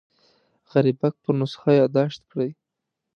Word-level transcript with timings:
غریبک 0.71 1.13
پر 1.23 1.33
نسخه 1.41 1.71
یاداښت 1.81 2.21
کړی. 2.31 2.49